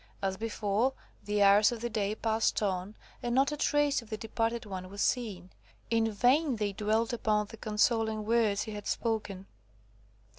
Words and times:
As 0.19 0.35
before, 0.35 0.93
the 1.25 1.43
hours 1.43 1.71
of 1.71 1.81
the 1.81 1.87
day 1.87 2.15
passed 2.15 2.63
on, 2.63 2.95
and 3.21 3.35
not 3.35 3.51
a 3.51 3.55
trace 3.55 4.01
of 4.01 4.09
the 4.09 4.17
departed 4.17 4.65
one 4.65 4.89
was 4.89 5.01
seen. 5.03 5.51
In 5.91 6.11
vain 6.11 6.55
they 6.55 6.73
dwelt 6.73 7.13
upon 7.13 7.45
the 7.45 7.57
consoling 7.57 8.25
words 8.25 8.63
he 8.63 8.71
had 8.71 8.87
spoken. 8.87 9.45